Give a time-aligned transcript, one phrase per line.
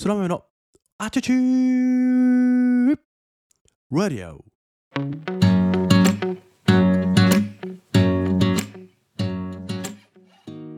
[0.00, 0.42] スラムの
[0.96, 2.96] アチュチュー
[3.90, 4.42] ラディオ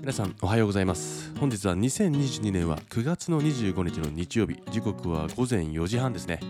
[0.00, 1.32] 皆さんおはようございます。
[1.38, 4.60] 本日は2022年は9月の25日の日曜日。
[4.72, 6.40] 時刻は午前4時半ですね。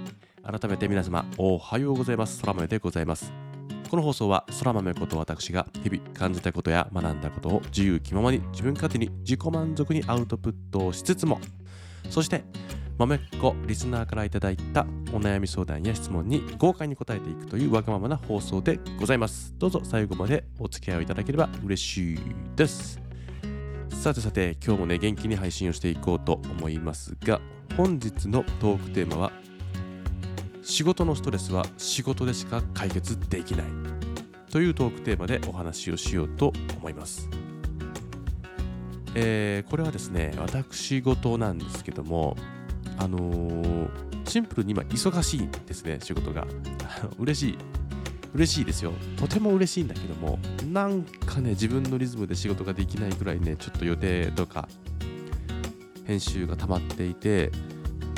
[0.42, 2.40] 改めて皆様おはようございます。
[2.40, 3.30] 空豆でございます。
[3.90, 11.38] この放送は空豆こと私が日々感じたことや学んだことを自由気ままに自分勝手に自己満足にアウトプットをしつつも
[12.14, 12.44] そして
[12.96, 14.82] 豆っ子リスナーからいただいた
[15.12, 19.52] お悩み相談や質問に豪快に答えていくというわがままな放送でございます。
[19.58, 22.18] どうぞ最後までお付き合いをいただければ嬉しい
[22.54, 23.00] です。
[23.90, 27.40] さてさて今日もね元気に配信をしていこうと思いますが
[27.76, 29.32] 本日のトークテーマは
[30.62, 33.66] 仕事のストレスは仕事でしか解決できない
[34.52, 37.28] というトークテーマでお話をしようと思います。
[39.14, 42.36] えーこれはですね私事なんですけども
[42.98, 46.46] あのーシンプルに今忙しいんですね仕事が。
[47.18, 47.58] 嬉しい。
[48.34, 48.92] 嬉しいですよ。
[49.16, 50.38] とても嬉しいんだけども
[50.72, 54.68] なんかね自分のリズムで仕事ができないぐらいねちょっと予定とか
[56.04, 57.52] 編集が溜まっていて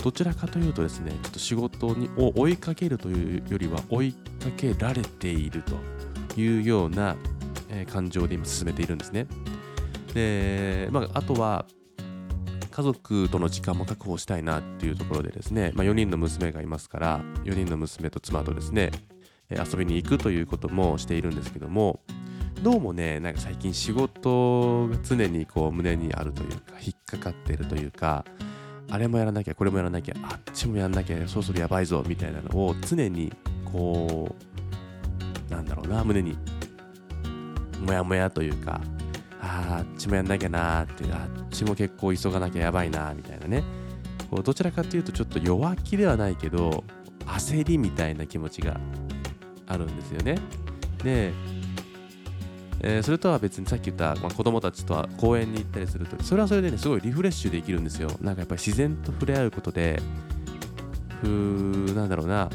[0.02, 7.16] どちらかというとですねちょっと仕事にを追いかけるというよりは追いかけられているというような、
[7.70, 9.26] え感情で今進めているんですね。
[10.16, 11.66] で、まあ、あとは
[12.70, 18.90] 家族との時間も確保したいなっていうところでですね、まあ、4人の娘がいますから4人の娘と妻とですね
[19.50, 22.00] 遊びに行くということもしているんですけども
[22.62, 28.24] どうもねなんか最近仕事が常にこう胸にあるというか引っかかってるというか
[28.90, 33.32] あれもやらなきゃこれもやらなきゃあっちもやらなきゃそろそろやばいぞみたいなのを常に
[33.70, 34.34] こ
[35.50, 36.38] うなんだろうな胸に
[37.80, 38.80] もやもやというか
[39.46, 43.62] ああっちもやんなきゃなーっていうあっちも結構急がなきゃやばいなーみたいなね
[44.30, 46.84] こうどちらかというとちょっと弱気ではないけど
[47.26, 48.78] 焦りみたいな気持ちが
[49.66, 50.38] あるんですよね。
[51.02, 51.32] で、
[52.80, 58.10] えーそれとは別にさっき言った、まあ、子供たちとは公園に行ったりするとそれはそれでねすごいリフレッシュできるんですよ。
[58.20, 60.00] なんかやっぱり自然と触れ合うことで
[61.22, 62.50] ふーなんだろうな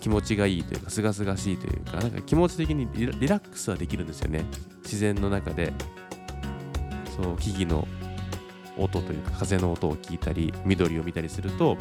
[0.00, 4.44] 気持ちがいいというかすがすがしいというかなんか気持ち的にリラックスはできるんですよね。
[4.82, 5.72] 自然の中で。
[7.22, 7.86] そう木々の
[8.78, 11.76] 音というか風の音を聞いたり緑を見たりすると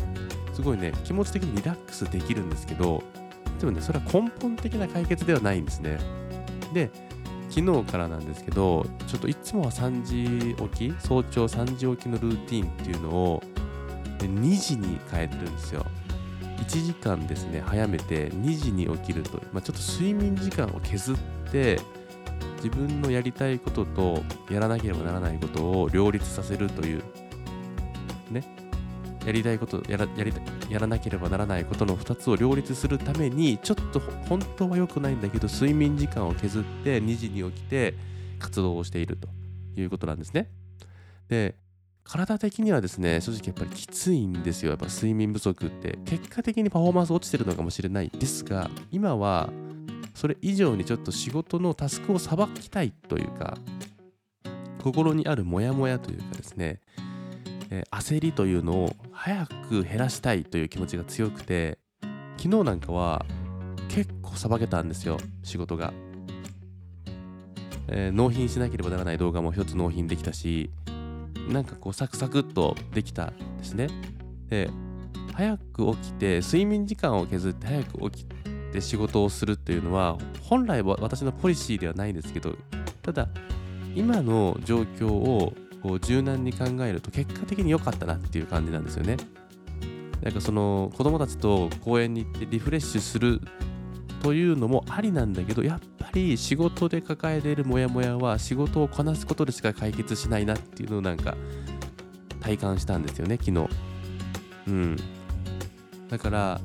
[0.53, 3.03] すごいね気持ち的にリラックスできるんですけど
[3.59, 5.97] でもねそれは根本的な解決ではないんですね。
[6.73, 6.91] で
[7.49, 13.43] 昨日からなんですけどちょっといつもは3時起き早朝3時起きのルーティンっていうのを
[14.19, 15.85] 2時に変えてるんですよ。
[16.59, 21.17] 1時間ですね早めて2時に起きると、まあ、ちょっと睡眠時間を削っ
[21.51, 21.79] て
[22.57, 27.03] 自分のやりたいこととやらなければならないことを両立させるという
[28.29, 28.43] ね
[29.25, 37.95] やりたいことやらやりたやらなければならないことの2つを両立するためにちょっと本当は良くないんだけど睡眠時間を削って2時に起きて
[38.37, 39.27] 活動をしていると
[39.75, 40.49] いうことなんですね。
[41.27, 41.55] で
[42.11, 44.71] 体的にはですね正直やっぱりきついんですよ。
[44.71, 45.99] やっぱ睡眠不足って。
[46.05, 49.49] 結果的にパフォーマンス落ちてるのかもしれないですが今は
[50.15, 53.57] それ以上にちょっと仕事のタスクをさばきたいというか
[54.83, 56.81] 心にあるモヤモヤというかですね、
[57.69, 61.77] えー焦りというのを早く減らしたいという気持ちが強くて
[62.37, 63.25] 昨日なんかは
[63.87, 65.93] 結構さばけたんですよ仕事が、
[67.87, 70.69] えー納品しなければならない動画も一つ納品できたし
[71.49, 73.87] なんかこうサクサクっとできたんですね
[74.49, 74.69] で
[75.33, 78.25] 早く起きて睡眠時間を削って早く起き
[78.71, 82.55] て仕事をするっていうのは本来は私のポリシーではないんですけど
[83.01, 83.27] ただ
[83.95, 89.17] 今の状況をこう柔軟に考えると結果的に良かったなっていう感じなんですよね。
[90.21, 93.39] なんかその子供たちと公園に行ってリフレッシュする
[94.21, 95.79] というのもありなんだけどやっ
[96.11, 101.37] ぱり仕事で抱えているモヤモヤは仕事をこなすことでしか解決しないなっていうのをなんか
[102.41, 103.69] 体感したんですよね昨日。
[104.67, 104.97] うん。
[106.09, 106.61] だから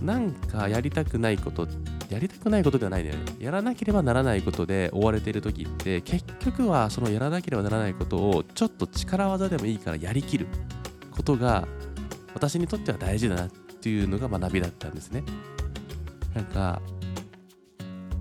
[0.00, 1.66] なんかやりたくないこと
[2.08, 10.46] やりたくないことではないんだよねやらなければならないことで追われている時って結局はそのやらなければならないことをちょっと力技でもいいからやりきる
[11.10, 11.68] ことが
[12.34, 15.22] 私にとっては大事だなっていうのが学びだったんですね
[16.34, 16.80] なんか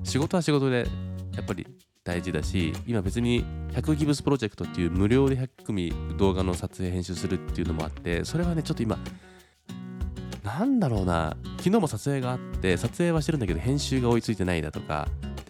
[0.09, 0.87] 仕事は仕事で
[1.35, 1.67] やっぱり
[2.03, 8.97] 大事だし今別に100ギブスプロジェクトっていう無料で100組動画の撮影編集するっていうのもあってそれはねちょっと今
[10.43, 11.37] なんだろうな。
[11.57, 15.07] 昨日も撮影があって撮影はしてるんだけど編集が追いついてないだとか。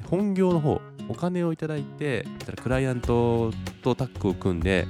[0.10, 2.26] 本業の方お金をいただいて
[2.62, 4.88] クライアントとタッグを組んで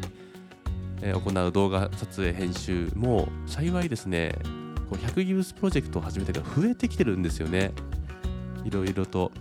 [1.02, 4.34] え行う動画撮影編集も幸いですね
[4.90, 7.74] こう100ギブスプロジェクトを始めてから増えてきてるんですよね。
[8.64, 9.32] いろいろと。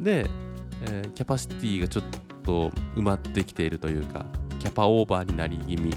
[0.00, 0.28] で、
[0.82, 2.04] えーキャパシティがちょっ
[2.44, 4.26] と埋まってきているというか
[4.60, 5.94] キャパオーバーになり気味っ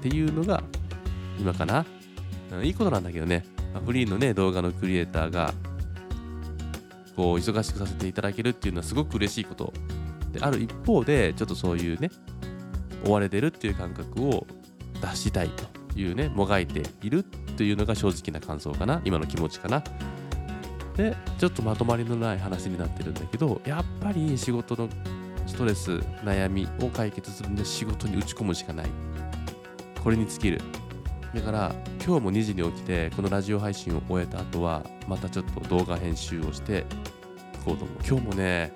[0.00, 0.62] ていうのが
[1.38, 1.84] 今かな、
[2.52, 3.44] うんいいことなんだけどね。
[3.74, 5.54] あフリーのね動画のクリエイターが
[7.14, 9.72] こう忙しくさせていただけるっていうのはすごく嬉しいこと
[10.32, 12.10] である一方でちょっとそういうね
[13.04, 14.46] 追われてるっていう感覚を
[15.00, 17.24] 出したいというねもがいている
[17.56, 19.00] というのが正直な感想かな。
[19.04, 19.84] 今の気持ちかな。
[20.96, 24.88] でちょっとまとまりのない話になってるんだけどやっぱり仕事の
[25.46, 25.92] ストレス
[26.24, 28.86] 悩みを解決するんで仕事に打ち込むしかない。
[30.02, 30.60] これに尽きる。
[31.34, 36.86] だから今日も2時に起きてこのラジオ配信を終えた後はまたちょっと動画編集をして
[37.54, 37.96] いこうと思う。
[38.06, 38.72] 今日もね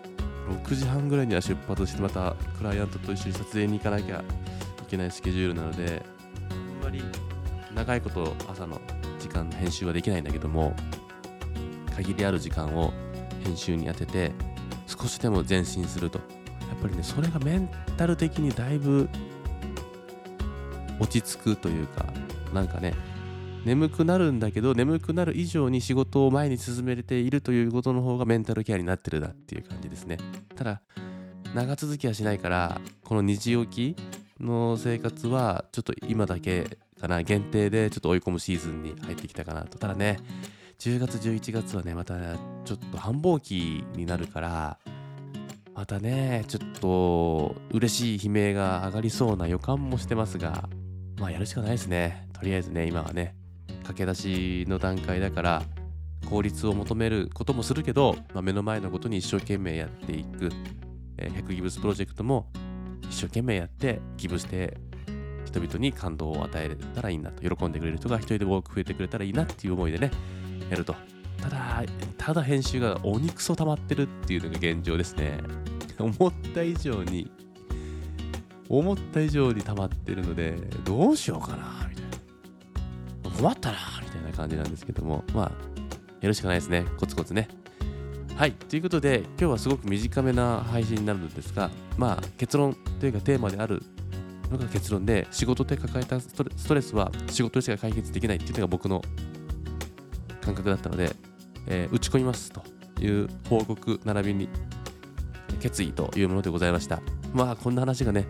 [0.65, 4.23] 6時半ぐらいには出発してまたクライアントと一緒に撮影に行かなきゃい
[4.89, 6.05] けないスケジュールなので
[6.51, 7.03] あんまり
[7.75, 8.81] 長いこと朝の
[9.19, 10.75] 時間の編集はできないんだけども
[11.97, 12.93] 限りある時間を
[13.45, 14.33] 編集に当てて
[14.87, 16.19] 少しでも前進すると。
[16.69, 19.09] やっぱりねそれがメンタル的にだいぶ
[20.99, 22.07] 落ち着くというか
[22.53, 22.95] なんかね
[23.65, 30.19] 眠くなるんだけど眠くなる以上に仕事を前に進めれているということの方がメンタルケアになってるなっていう感じですね。
[30.55, 30.83] ただ
[31.55, 37.23] 長続きはしないからこの2時起きの生活はちょっと今だけかな。
[37.23, 39.79] 限定でちょっと追い込むシーズンに入ってきたかなと。
[39.79, 40.19] ただね
[40.79, 42.15] 10月11月はねまた
[42.65, 44.79] ちょっと繁忙期になるから
[45.75, 50.69] またねちょっと嬉しい悲鳴が上がりそうな予感もしてますが
[51.19, 52.29] まあやるしかないですね。
[52.33, 53.35] とりあえずね今はね
[53.85, 55.63] 駆け出しの段階だから
[56.29, 60.51] 効率を求めることもするけど、まあ、目の前のことに一生懸命やっていく、
[61.19, 62.51] えー100ギブスプロジェクトも
[63.03, 64.77] 一生懸命やってギブして
[65.45, 70.11] 人々に感動を与えれたらいいなと喜んでくれる人が一人でも多く増えてくれたらいいなっていう思いでね
[70.75, 70.95] やると。
[71.41, 71.85] ただ
[72.17, 75.39] ただ編集が鬼クソ溜まってるっていうのが現状ですね。
[75.99, 77.31] 思った以上に
[78.69, 82.05] 思った以上に溜まってるのでどうしようかなみたい
[83.31, 83.37] な。
[83.39, 85.25] 困ったなみたいな感じなんですけども。
[85.35, 85.53] まあ
[86.21, 86.85] やるしかないですね。
[86.97, 87.49] コツコツね。
[88.37, 88.53] はい。
[88.53, 93.83] ということで今日はすごく短めな配信になるのですがまあ結論というかテーマである
[94.51, 99.03] のが結論で仕事で抱えたストレストレスは仕事でしか解決できないっていうのが僕の
[100.45, 101.15] 感覚だったので、
[101.67, 102.63] えー打ち込みますと
[103.01, 104.49] いう報告並びに
[105.61, 107.01] 決意というものでございました。
[107.33, 108.27] まあこんな話がね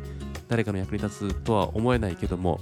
[0.49, 2.61] 誰かの役に立つとは思えないけども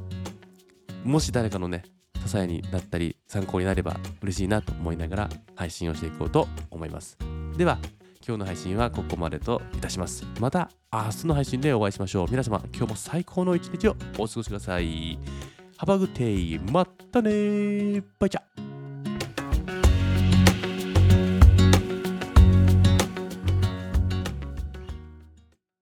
[1.05, 1.85] もし誰かのね
[2.27, 7.19] 支えになったり参考になれば嬉しいなと思いながら配信をしていこうと思います。
[7.57, 7.79] では
[8.27, 10.25] 今日の配信はここまでといたします。
[10.41, 12.27] また明日の配信でお会いしましょう。
[12.31, 15.19] 皆様今日も最高の一日をお過ごしください。
[15.79, 18.72] Have a good day またねバイチャ。